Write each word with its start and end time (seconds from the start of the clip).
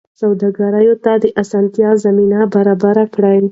سوداګرو 0.21 0.93
ته 1.03 1.11
د 1.23 1.25
اسانتیاوو 1.41 2.01
زمینه 2.05 2.39
برابره 2.53 3.03
کړئ. 3.15 3.41